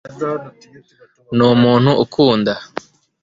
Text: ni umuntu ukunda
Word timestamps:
ni 1.35 1.43
umuntu 1.53 1.91
ukunda 2.03 2.53